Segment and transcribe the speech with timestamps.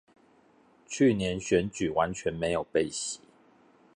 [0.87, 3.19] 去年選舉完全沒有被洗